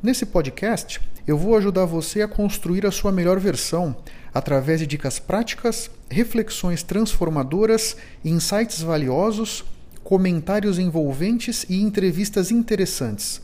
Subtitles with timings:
[0.00, 3.96] Nesse podcast, eu vou ajudar você a construir a sua melhor versão
[4.32, 9.64] através de dicas práticas, reflexões transformadoras, insights valiosos,
[10.04, 13.42] comentários envolventes e entrevistas interessantes.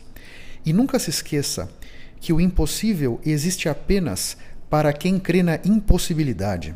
[0.65, 1.69] E nunca se esqueça
[2.21, 4.37] que o impossível existe apenas
[4.71, 6.73] para quem crê na impossibilidade.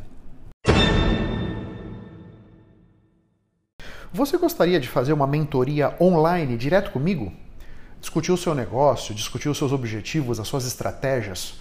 [4.13, 7.33] Você gostaria de fazer uma mentoria online direto comigo?
[8.01, 11.55] Discutir o seu negócio, discutir os seus objetivos, as suas estratégias?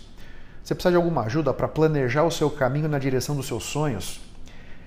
[0.64, 4.20] Você precisa de alguma ajuda para planejar o seu caminho na direção dos seus sonhos?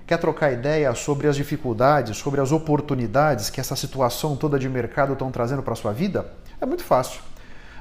[0.06, 5.12] Quer trocar ideia sobre as dificuldades, sobre as oportunidades que essa situação toda de mercado
[5.12, 6.32] estão trazendo para a sua vida?
[6.60, 7.20] É muito fácil.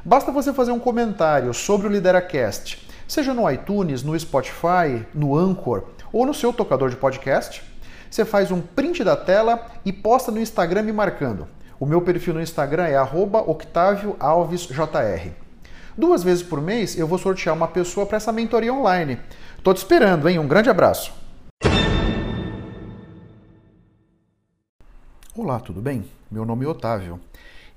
[0.04, 5.83] Basta você fazer um comentário sobre o Lideracast, seja no iTunes, no Spotify, no Anchor
[6.11, 7.61] ou no seu tocador de podcast.
[8.09, 11.48] Você faz um print da tela e posta no Instagram me marcando.
[11.80, 15.31] O meu perfil no Instagram é @octavioalvesjr.
[15.97, 19.17] Duas vezes por mês eu vou sortear uma pessoa para essa mentoria online.
[19.63, 20.39] Tô te esperando, hein?
[20.39, 21.13] Um grande abraço.
[25.33, 26.03] Olá, tudo bem?
[26.30, 27.17] Meu nome é Otávio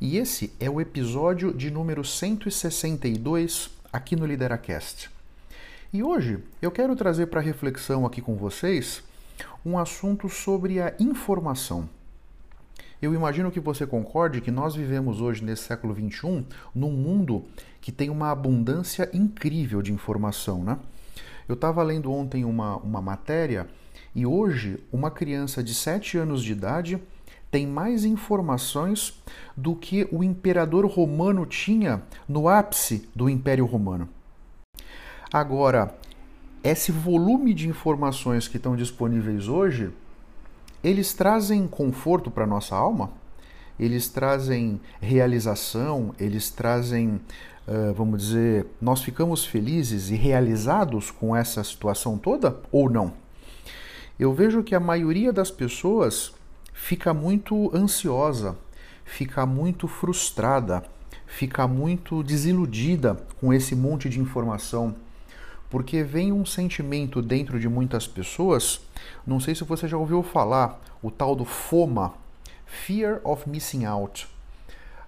[0.00, 5.08] e esse é o episódio de número 162 aqui no Lideracast.
[5.92, 9.04] E hoje eu quero trazer para reflexão aqui com vocês
[9.64, 11.88] um assunto sobre a informação.
[13.02, 17.44] Eu imagino que você concorde que nós vivemos hoje, nesse século XXI, num mundo
[17.80, 20.78] que tem uma abundância incrível de informação, né?
[21.48, 23.66] Eu estava lendo ontem uma, uma matéria
[24.14, 27.02] e hoje uma criança de 7 anos de idade
[27.50, 29.20] tem mais informações
[29.56, 34.08] do que o imperador romano tinha no ápice do Império Romano.
[35.32, 35.92] Agora,
[36.62, 39.90] esse volume de informações que estão disponíveis hoje
[40.82, 43.10] eles trazem conforto para nossa alma,
[43.78, 47.20] eles trazem realização, eles trazem,
[47.96, 53.14] vamos dizer, nós ficamos felizes e realizados com essa situação toda ou não?
[54.18, 56.32] Eu vejo que a maioria das pessoas
[56.72, 58.56] fica muito ansiosa,
[59.04, 60.84] fica muito frustrada,
[61.26, 64.94] fica muito desiludida com esse monte de informação
[65.72, 68.82] porque vem um sentimento dentro de muitas pessoas,
[69.26, 72.12] não sei se você já ouviu falar, o tal do FOMA,
[72.66, 74.28] Fear of Missing Out.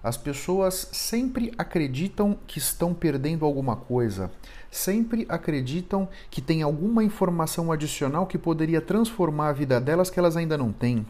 [0.01, 4.31] As pessoas sempre acreditam que estão perdendo alguma coisa,
[4.71, 10.35] sempre acreditam que tem alguma informação adicional que poderia transformar a vida delas que elas
[10.35, 11.05] ainda não têm.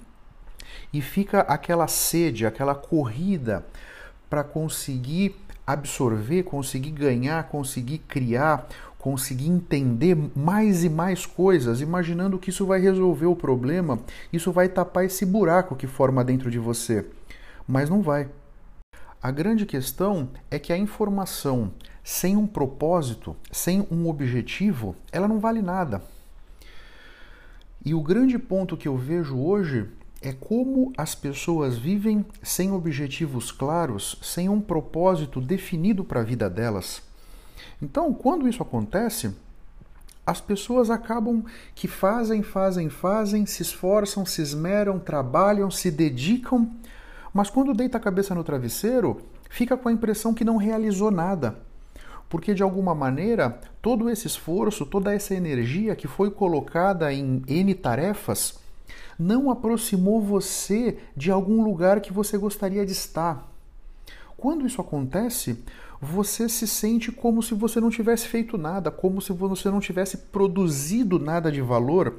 [0.92, 3.66] E fica aquela sede, aquela corrida
[4.30, 5.34] para conseguir
[5.66, 8.68] absorver, conseguir ganhar, conseguir criar
[9.06, 14.00] conseguir entender mais e mais coisas, imaginando que isso vai resolver o problema,
[14.34, 17.06] isso vai tapar esse buraco que forma dentro de você.
[17.68, 18.28] Mas não vai.
[19.22, 21.72] A grande questão é que a informação
[22.04, 26.02] sem um propósito, sem um objetivo, ela não vale nada.
[27.86, 29.88] E o grande ponto que eu vejo hoje
[30.20, 36.50] é como as pessoas vivem sem objetivos claros, sem um propósito definido para a vida
[36.50, 37.05] delas.
[37.82, 39.36] Então, quando isso acontece,
[40.26, 41.44] as pessoas acabam
[41.76, 46.72] que fazem, fazem, fazem, se esforçam, se esmeram, trabalham, se dedicam,
[47.34, 51.60] mas quando deita a cabeça no travesseiro, fica com a impressão que não realizou nada.
[52.28, 57.76] Porque de alguma maneira, todo esse esforço, toda essa energia que foi colocada em N
[57.76, 58.60] tarefas,
[59.18, 63.55] não aproximou você de algum lugar que você gostaria de estar.
[64.46, 65.58] Quando isso acontece,
[66.00, 70.18] você se sente como se você não tivesse feito nada, como se você não tivesse
[70.18, 72.18] produzido nada de valor,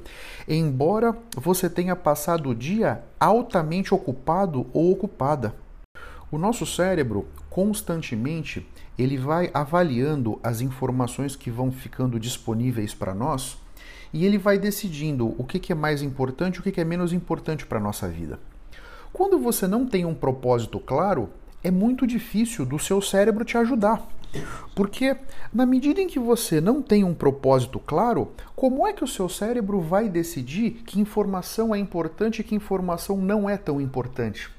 [0.49, 5.55] embora você tenha passado o dia altamente ocupado ou ocupada.
[6.29, 8.69] O nosso cérebro constantemente
[8.99, 13.57] ele vai avaliando as informações que vão ficando disponíveis para nós
[14.13, 17.79] e ele vai decidindo o que, é mais importante o que é menos importante para
[17.79, 18.41] a nossa vida.
[19.13, 21.31] Quando você não tem um propósito claro,
[21.63, 24.07] é muito difícil do seu cérebro te ajudar.
[24.75, 25.17] Porque,
[25.53, 29.29] na medida em que você não tem um propósito claro, como é que o seu
[29.29, 34.51] cérebro vai decidir que informação é importante e que informação não é tão importante?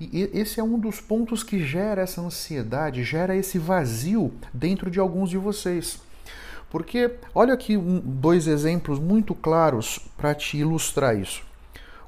[0.00, 5.00] E esse é um dos pontos que gera essa ansiedade, gera esse vazio dentro de
[5.00, 6.00] alguns de vocês.
[6.70, 11.47] Porque olha aqui um, dois exemplos muito claros para te ilustrar isso.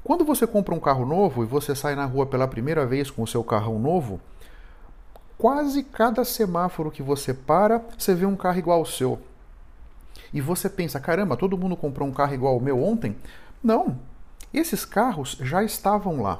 [0.03, 3.21] Quando você compra um carro novo e você sai na rua pela primeira vez com
[3.21, 4.19] o seu carrão novo,
[5.37, 9.19] quase cada semáforo que você para, você vê um carro igual ao seu.
[10.33, 13.15] E você pensa, caramba, todo mundo comprou um carro igual ao meu ontem?
[13.63, 13.97] Não.
[14.53, 16.39] Esses carros já estavam lá.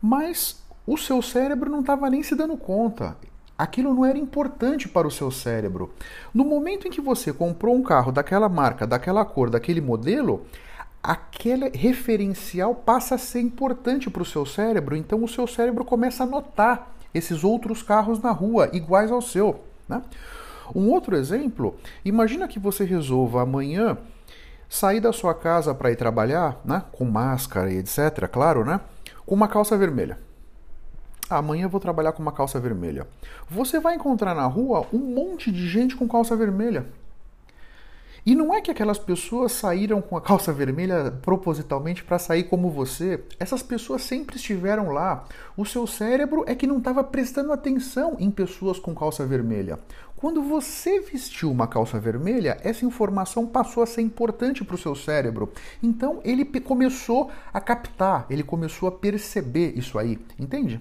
[0.00, 3.16] Mas o seu cérebro não estava nem se dando conta.
[3.58, 5.92] Aquilo não era importante para o seu cérebro.
[6.32, 10.46] No momento em que você comprou um carro daquela marca, daquela cor, daquele modelo,
[11.02, 16.24] aquele referencial passa a ser importante para o seu cérebro, então o seu cérebro começa
[16.24, 19.64] a notar esses outros carros na rua iguais ao seu.
[19.88, 20.02] Né?
[20.74, 23.98] Um outro exemplo, imagina que você resolva amanhã
[24.68, 26.84] sair da sua casa para ir trabalhar, né?
[26.92, 28.80] com máscara e etc, claro, né?
[29.26, 30.18] com uma calça vermelha.
[31.28, 33.06] amanhã eu vou trabalhar com uma calça vermelha.
[33.48, 36.86] Você vai encontrar na rua um monte de gente com calça vermelha.
[38.24, 42.70] E não é que aquelas pessoas saíram com a calça vermelha propositalmente para sair como
[42.70, 43.22] você.
[43.38, 45.24] Essas pessoas sempre estiveram lá.
[45.56, 49.78] O seu cérebro é que não estava prestando atenção em pessoas com calça vermelha.
[50.16, 54.94] Quando você vestiu uma calça vermelha, essa informação passou a ser importante para o seu
[54.94, 55.50] cérebro.
[55.82, 60.18] Então ele começou a captar, ele começou a perceber isso aí.
[60.38, 60.78] Entende?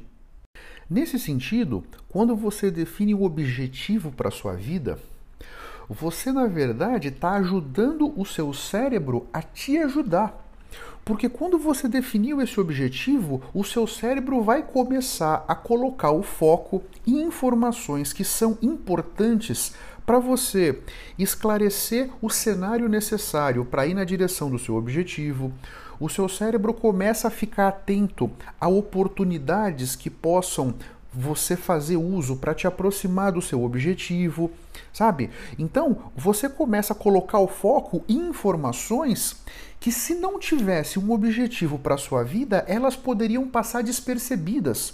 [0.90, 5.00] Nesse sentido, quando você define o objetivo para sua vida,
[5.90, 10.46] você na verdade está ajudando o seu cérebro a te ajudar.
[11.04, 16.84] Porque quando você definiu esse objetivo, o seu cérebro vai começar a colocar o foco
[17.08, 19.74] em informações que são importantes
[20.06, 20.80] para você
[21.18, 25.52] esclarecer o cenário necessário para ir na direção do seu objetivo.
[26.00, 28.30] O seu cérebro começa a ficar atento
[28.62, 30.76] a oportunidades que possam
[31.14, 34.52] você fazer uso para te aproximar do seu objetivo,
[34.94, 35.30] sabe?
[35.58, 39.38] Então, você começa a colocar o foco em informações
[39.80, 44.94] que se não tivesse um objetivo para sua vida, elas poderiam passar despercebidas.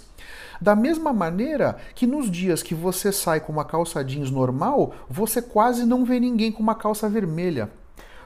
[0.60, 5.42] Da mesma maneira que nos dias que você sai com uma calça jeans normal, você
[5.42, 7.70] quase não vê ninguém com uma calça vermelha.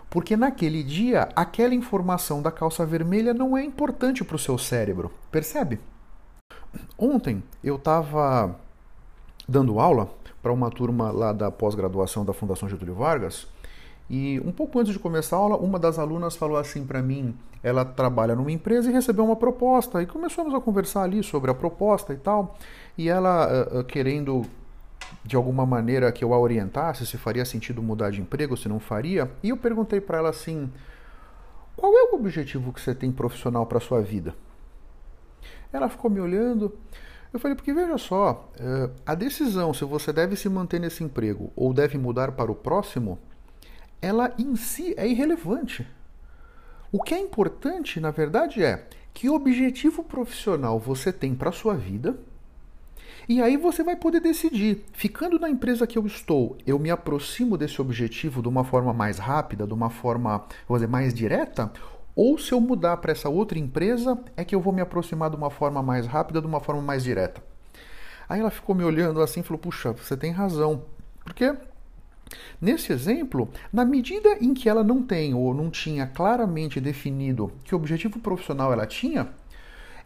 [0.08, 5.10] Porque naquele dia, aquela informação da calça vermelha não é importante para o seu cérebro.
[5.30, 5.80] Percebe?
[6.98, 8.56] Ontem eu estava
[9.48, 10.08] dando aula
[10.42, 13.46] para uma turma lá da pós-graduação da Fundação Getúlio Vargas
[14.10, 17.32] e um pouco antes de começar a aula, uma das alunas falou assim para mim:
[17.62, 21.54] ela trabalha numa empresa e recebeu uma proposta e começamos a conversar ali sobre a
[21.54, 22.58] proposta e tal.
[22.98, 24.42] E ela uh, uh, querendo
[25.24, 28.80] de alguma maneira que eu a orientasse se faria sentido mudar de emprego, se não
[28.80, 29.30] faria.
[29.44, 30.68] E eu perguntei para ela assim:
[31.76, 34.34] qual é o objetivo que você tem profissional para sua vida?
[35.72, 36.76] Ela ficou me olhando.
[37.32, 41.52] Eu falei, porque veja só, eh, a decisão se você deve se manter nesse emprego
[41.54, 43.18] ou deve mudar para o próximo,
[44.02, 45.86] ela em si é irrelevante.
[46.90, 48.84] O que é importante, na verdade, é
[49.14, 52.18] que objetivo profissional você tem para a sua vida.
[53.28, 57.56] E aí você vai poder decidir, ficando na empresa que eu estou, eu me aproximo
[57.56, 61.70] desse objetivo de uma forma mais rápida, de uma forma, vou dizer, mais direta,
[62.14, 65.36] ou se eu mudar para essa outra empresa, é que eu vou me aproximar de
[65.36, 67.42] uma forma mais rápida, de uma forma mais direta.
[68.28, 70.84] Aí ela ficou me olhando assim e falou: Puxa, você tem razão.
[71.24, 71.54] Porque
[72.60, 77.74] Nesse exemplo, na medida em que ela não tem ou não tinha claramente definido que
[77.74, 79.28] objetivo profissional ela tinha,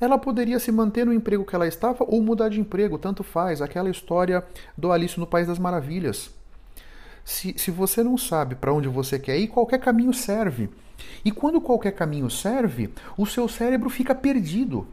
[0.01, 3.61] ela poderia se manter no emprego que ela estava ou mudar de emprego, tanto faz.
[3.61, 4.45] Aquela história
[4.77, 6.31] do Alice no País das Maravilhas.
[7.25, 10.69] Se, se você não sabe para onde você quer ir, qualquer caminho serve.
[11.25, 14.87] E quando qualquer caminho serve, o seu cérebro fica perdido.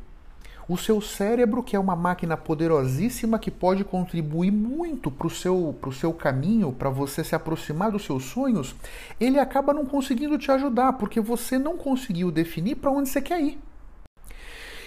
[0.69, 5.77] O seu cérebro, que é uma máquina poderosíssima que pode contribuir muito para o seu,
[5.91, 8.73] seu caminho, para você se aproximar dos seus sonhos,
[9.19, 13.41] ele acaba não conseguindo te ajudar, porque você não conseguiu definir para onde você quer
[13.41, 13.59] ir.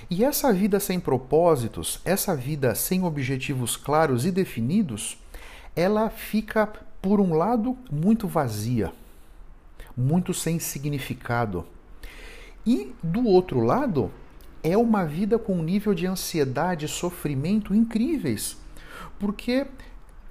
[0.08, 5.18] E essa vida sem propósitos, essa vida sem objetivos claros e definidos,
[5.76, 6.66] ela fica,
[7.02, 8.92] por um lado, muito vazia
[9.96, 11.64] muito sem significado.
[12.66, 14.10] E do outro lado,
[14.62, 18.56] é uma vida com um nível de ansiedade e sofrimento incríveis.
[19.18, 19.66] Porque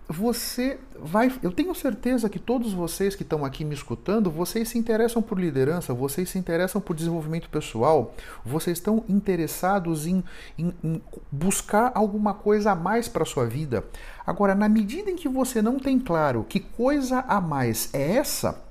[0.08, 1.32] você vai.
[1.42, 5.40] Eu tenho certeza que todos vocês que estão aqui me escutando, vocês se interessam por
[5.40, 10.24] liderança, vocês se interessam por desenvolvimento pessoal, vocês estão interessados em,
[10.58, 11.02] em, em
[11.32, 13.86] buscar alguma coisa a mais para a sua vida.
[14.26, 18.62] Agora, na medida em que você não tem claro que coisa a mais é essa,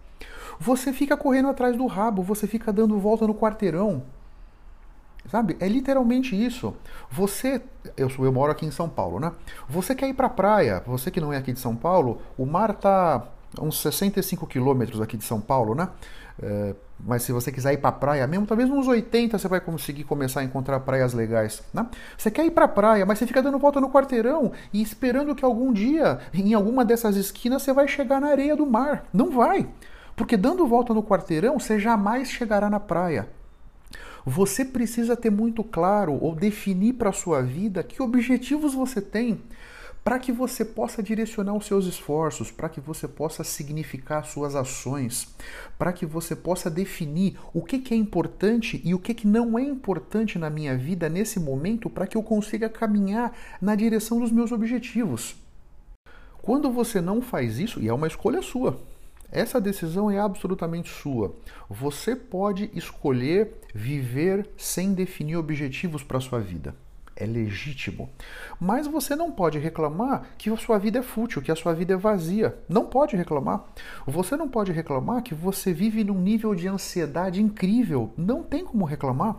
[0.63, 4.05] você fica correndo atrás do rabo, você fica dando volta no quarteirão.
[5.29, 5.57] Sabe?
[5.59, 6.75] É literalmente isso.
[7.11, 7.61] Você,
[7.97, 9.33] eu, eu moro aqui em São Paulo, né?
[9.69, 12.75] Você quer ir pra praia, você que não é aqui de São Paulo, o mar
[12.75, 13.27] tá
[13.61, 15.89] uns 65 quilômetros aqui de São Paulo, né?
[16.41, 19.61] É, mas se você quiser ir para a praia mesmo, talvez uns 80 você vai
[19.61, 21.63] conseguir começar a encontrar praias legais.
[21.75, 21.87] Né?
[22.17, 25.35] Você quer ir para a praia, mas você fica dando volta no quarteirão e esperando
[25.35, 29.05] que algum dia, em alguma dessas esquinas, você vai chegar na areia do mar.
[29.13, 29.69] Não vai.
[30.17, 33.29] Porque dando volta no quarteirão, você jamais chegará na praia.
[34.25, 39.41] Você precisa ter muito claro ou definir para a sua vida que objetivos você tem
[40.05, 45.29] para que você possa direcionar os seus esforços, para que você possa significar suas ações,
[45.79, 49.59] para que você possa definir o que, que é importante e o que, que não
[49.59, 54.33] é importante na minha vida nesse momento para que eu consiga caminhar na direção dos
[54.33, 55.37] meus objetivos.
[56.41, 58.81] Quando você não faz isso, e é uma escolha sua,
[59.33, 61.35] essa decisão é absolutamente sua.
[61.69, 66.75] Você pode escolher viver sem definir objetivos para sua vida
[67.17, 68.11] é legítimo.
[68.61, 71.95] Mas você não pode reclamar que a sua vida é fútil, que a sua vida
[71.95, 72.57] é vazia.
[72.69, 73.65] Não pode reclamar.
[74.07, 78.13] Você não pode reclamar que você vive num nível de ansiedade incrível.
[78.17, 79.37] Não tem como reclamar,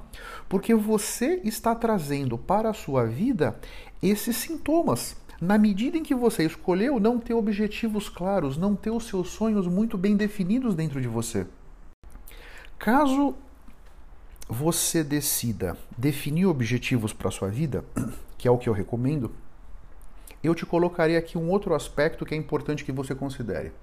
[0.47, 3.59] porque você está trazendo para a sua vida
[4.01, 5.22] esses sintomas.
[5.43, 9.67] Na medida em que você escolheu não ter objetivos claros, não ter os seus sonhos
[9.67, 11.45] muito bem definidos dentro de você.
[12.79, 13.35] Caso
[14.47, 17.83] você decida definir objetivos para sua vida,
[18.37, 19.31] que é o que eu recomendo,
[20.41, 23.73] eu te colocarei aqui um outro aspecto que é importante que você considere.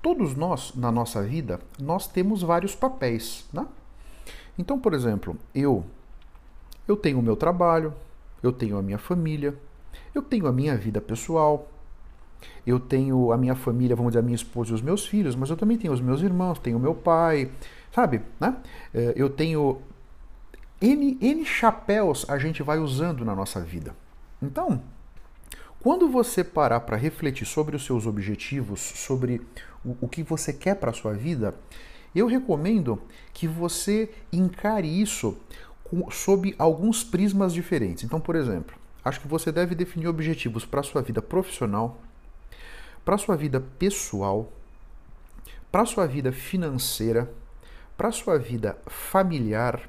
[0.00, 3.66] Todos nós, na nossa vida, nós temos vários papéis, né?
[4.58, 5.84] Então, por exemplo, eu
[6.88, 7.92] eu tenho o meu trabalho,
[8.42, 9.54] eu tenho a minha família,
[10.14, 11.68] eu tenho a minha vida pessoal,
[12.66, 15.50] eu tenho a minha família, vamos dizer, a minha esposa e os meus filhos, mas
[15.50, 17.50] eu também tenho os meus irmãos, tenho meu pai,
[17.92, 18.22] Sabe?
[18.40, 18.56] Né?
[18.92, 19.80] É, eu tenho
[20.80, 23.94] N, N chapéus a gente vai usando na nossa vida.
[24.40, 24.82] Então,
[25.80, 29.42] quando você parar para refletir sobre os seus objetivos, sobre
[29.84, 31.54] o, o que você quer para a sua vida,
[32.14, 33.00] eu recomendo
[33.32, 35.36] que você encare isso
[35.84, 38.04] com, sob alguns prismas diferentes.
[38.04, 42.00] Então, por exemplo, acho que você deve definir objetivos para sua vida profissional,
[43.04, 44.52] para sua vida pessoal,
[45.70, 47.32] para sua vida financeira,
[47.96, 49.88] para sua vida familiar,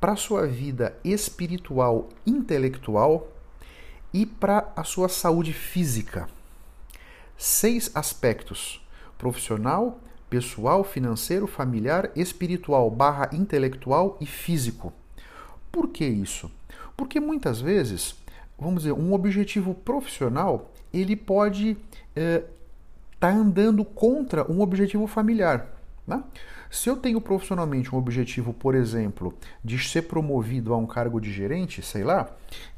[0.00, 3.28] para sua vida espiritual, intelectual
[4.12, 6.28] e para a sua saúde física.
[7.36, 8.86] Seis aspectos:
[9.18, 14.92] profissional, pessoal, financeiro, familiar, espiritual, barra intelectual e físico.
[15.72, 16.50] Por que isso?
[16.96, 18.12] Porque muitas vezes,
[18.60, 21.80] vamos dizer, um objetivo profissional ele pode estar
[22.16, 22.44] eh,
[23.18, 25.66] tá andando contra um objetivo familiar.
[26.06, 26.22] Né?
[26.70, 31.32] Se eu tenho profissionalmente um objetivo, por exemplo, de ser promovido a um cargo de
[31.32, 32.28] gerente, sei lá,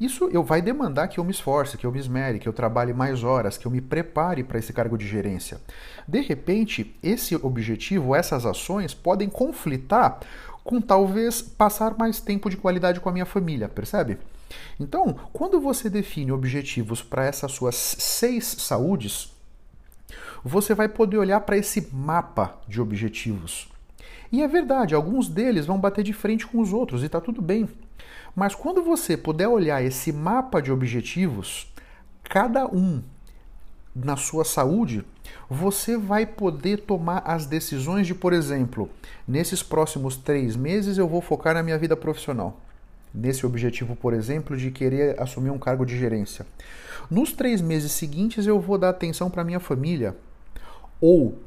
[0.00, 2.92] isso eu vai demandar que eu me esforce, que eu me esmere, que eu trabalhe
[2.94, 5.60] mais horas, que eu me prepare para esse cargo de gerência.
[6.08, 10.20] De repente, esse objetivo, essas ações podem conflitar
[10.64, 14.18] com talvez passar mais tempo de qualidade com a minha família, percebe?
[14.78, 19.32] Então, quando você define objetivos para essas suas seis saúdes,
[20.44, 23.68] você vai poder olhar para esse mapa de objetivos.
[24.30, 27.42] E é verdade, alguns deles vão bater de frente com os outros e está tudo
[27.42, 27.68] bem.
[28.34, 31.70] Mas quando você puder olhar esse mapa de objetivos,
[32.24, 33.02] cada um
[33.94, 35.04] na sua saúde,
[35.48, 38.88] você vai poder tomar as decisões de, por exemplo,
[39.28, 42.58] nesses próximos três meses eu vou focar na minha vida profissional.
[43.14, 46.46] Nesse objetivo, por exemplo, de querer assumir um cargo de gerência.
[47.10, 50.16] Nos três meses seguintes eu vou dar atenção para minha família.
[51.00, 51.38] Ou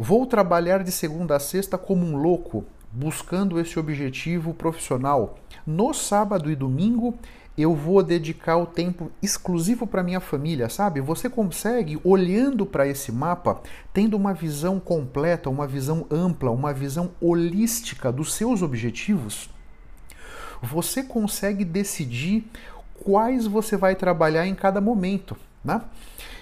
[0.00, 5.40] Vou trabalhar de segunda a sexta como um louco, buscando esse objetivo profissional.
[5.66, 7.16] No sábado e domingo,
[7.56, 11.00] eu vou dedicar o tempo exclusivo para minha família, sabe?
[11.00, 13.60] Você consegue, olhando para esse mapa,
[13.92, 19.50] tendo uma visão completa, uma visão ampla, uma visão holística dos seus objetivos,
[20.62, 22.50] você consegue decidir
[23.04, 25.82] quais você vai trabalhar em cada momento, né?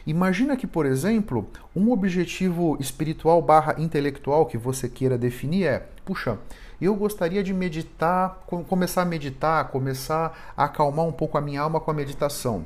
[0.07, 6.39] Imagina que, por exemplo, um objetivo espiritual barra intelectual que você queira definir é, puxa,
[6.81, 11.81] eu gostaria de meditar, começar a meditar, começar a acalmar um pouco a minha alma
[11.81, 12.65] com a meditação.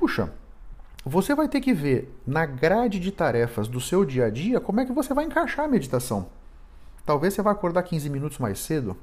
[0.00, 0.32] Puxa,
[1.04, 4.80] você vai ter que ver na grade de tarefas do seu dia a dia como
[4.80, 6.26] é que você vai encaixar a meditação.
[7.04, 8.96] Talvez você vá acordar 15 minutos mais cedo,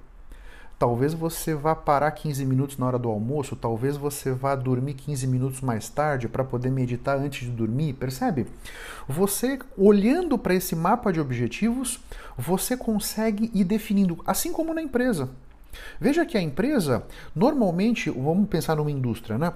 [0.82, 5.28] Talvez você vá parar 15 minutos na hora do almoço, talvez você vá dormir 15
[5.28, 8.48] minutos mais tarde para poder meditar antes de dormir, percebe?
[9.08, 12.00] Você, olhando para esse mapa de objetivos,
[12.36, 15.30] você consegue ir definindo, assim como na empresa.
[16.00, 17.04] Veja que a empresa,
[17.36, 19.54] normalmente, vamos pensar numa indústria, né?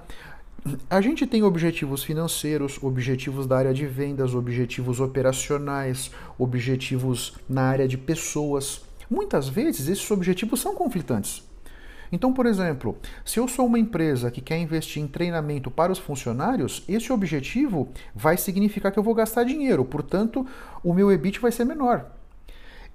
[0.88, 7.88] a gente tem objetivos financeiros, objetivos da área de vendas, objetivos operacionais, objetivos na área
[7.88, 8.86] de pessoas.
[9.10, 11.44] Muitas vezes esses objetivos são conflitantes.
[12.10, 15.98] Então, por exemplo, se eu sou uma empresa que quer investir em treinamento para os
[15.98, 20.46] funcionários, esse objetivo vai significar que eu vou gastar dinheiro, portanto,
[20.84, 22.06] o meu EBIT vai ser menor.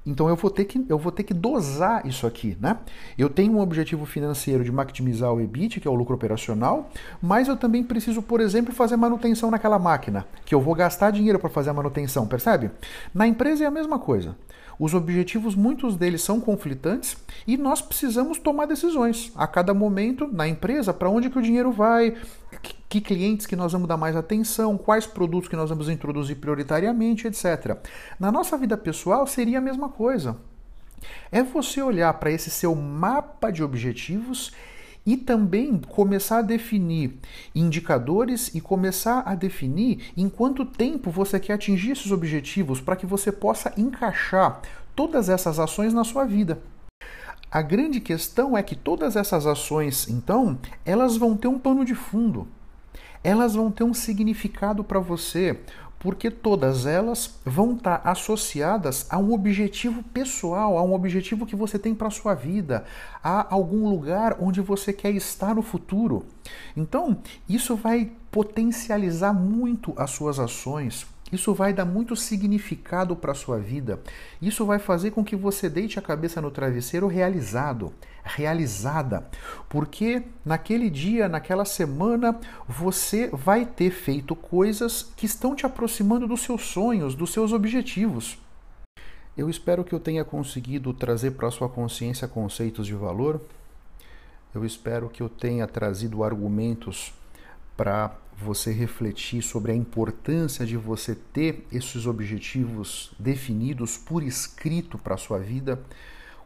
[0.03, 2.77] Então eu vou ter que eu vou ter que dosar isso aqui, né?
[3.15, 6.89] Eu tenho um objetivo financeiro de maximizar o EBIT, que é o lucro operacional,
[7.21, 11.37] mas eu também preciso, por exemplo, fazer manutenção naquela máquina, que eu vou gastar dinheiro
[11.37, 12.71] para fazer a manutenção, percebe?
[13.13, 14.35] Na empresa é a mesma coisa.
[14.81, 20.47] Os objetivos, muitos deles são conflitantes e nós precisamos tomar decisões a cada momento na
[20.47, 22.17] empresa para onde que o dinheiro vai,
[22.89, 27.27] que clientes que nós vamos dar mais atenção, quais produtos que nós vamos introduzir prioritariamente,
[27.27, 27.77] etc.
[28.19, 30.35] Na nossa vida pessoal seria a mesma coisa.
[31.31, 34.51] É você olhar para esse seu mapa de objetivos
[35.05, 37.17] e também começar a definir
[37.55, 43.05] indicadores e começar a definir em quanto tempo você quer atingir esses objetivos para que
[43.05, 44.61] você possa encaixar
[44.95, 46.61] todas essas ações na sua vida.
[47.49, 51.93] A grande questão é que todas essas ações, então, elas vão ter um pano de
[51.93, 52.47] fundo.
[53.23, 55.59] Elas vão ter um significado para você,
[56.01, 61.55] porque todas elas vão estar tá associadas a um objetivo pessoal, a um objetivo que
[61.55, 62.83] você tem para a sua vida,
[63.23, 66.25] a algum lugar onde você quer estar no futuro.
[66.75, 67.17] Então,
[67.47, 73.57] isso vai potencializar muito as suas ações, isso vai dar muito significado para a sua
[73.57, 74.01] vida.
[74.41, 79.27] Isso vai fazer com que você deite a cabeça no travesseiro realizado, realizada,
[79.69, 86.41] porque naquele dia, naquela semana, você vai ter feito coisas que estão te aproximando dos
[86.41, 88.37] seus sonhos, dos seus objetivos.
[89.37, 93.41] Eu espero que eu tenha conseguido trazer para a sua consciência conceitos de valor.
[94.53, 97.13] Eu espero que eu tenha trazido argumentos
[97.77, 105.15] para você refletir sobre a importância de você ter esses objetivos definidos por escrito para
[105.15, 105.79] a sua vida,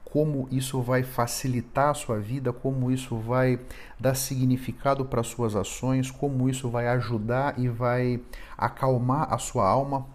[0.03, 3.59] como isso vai facilitar a sua vida, como isso vai
[3.99, 8.21] dar significado para as suas ações, como isso vai ajudar e vai
[8.57, 10.05] acalmar a sua alma.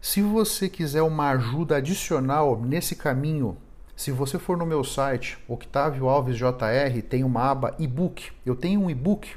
[0.00, 3.56] Se você quiser uma ajuda adicional nesse caminho,
[3.94, 8.32] se você for no meu site, Octavio Alves JR, tem uma aba e-book.
[8.46, 9.36] Eu tenho um e-book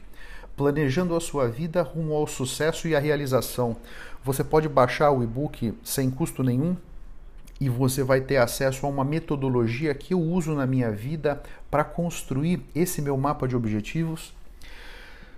[0.55, 3.75] planejando a sua vida rumo ao sucesso e à realização.
[4.23, 6.75] Você pode baixar o e-book sem custo nenhum
[7.59, 11.83] e você vai ter acesso a uma metodologia que eu uso na minha vida para
[11.83, 14.33] construir esse meu mapa de objetivos.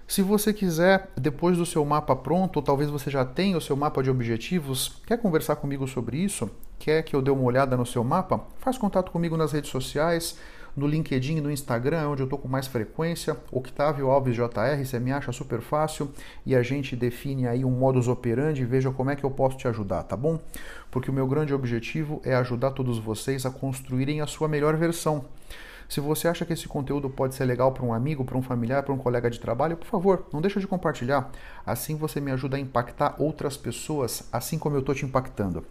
[0.07, 3.75] Se você quiser, depois do seu mapa pronto, ou talvez você já tenha o seu
[3.75, 6.49] mapa de objetivos, quer conversar comigo sobre isso?
[6.77, 8.41] Quer que eu dê uma olhada no seu mapa?
[8.59, 10.37] Faz contato comigo nas redes sociais
[10.75, 14.83] no LinkedIn e no Instagram, é onde eu estou com mais frequência, Octavio Alves JR,
[14.83, 16.11] você me acha super fácil
[16.45, 19.57] e a gente define aí um modus operandi e veja como é que eu posso
[19.57, 20.39] te ajudar, tá bom?
[20.91, 25.25] Porque o meu grande objetivo é ajudar todos vocês a construírem a sua melhor versão.
[25.87, 28.83] Se você acha que esse conteúdo pode ser legal para um amigo, para um familiar,
[28.83, 31.31] para um colega de trabalho, por favor, não deixa de compartilhar.
[31.65, 35.63] Assim você me ajuda a impactar outras pessoas, assim como eu estou te impactando.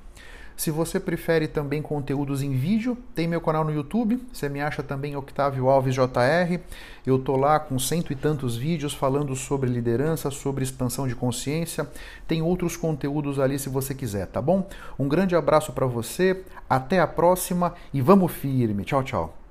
[0.57, 4.83] Se você prefere também conteúdos em vídeo, tem meu canal no YouTube, você me acha
[4.83, 6.61] também Octavio Alves JR.
[7.05, 11.89] Eu tô lá com cento e tantos vídeos falando sobre liderança, sobre expansão de consciência.
[12.27, 14.69] Tem outros conteúdos ali se você quiser, tá bom?
[14.99, 18.85] Um grande abraço para você, até a próxima e vamos firme.
[18.85, 19.44] Tchau, tchau.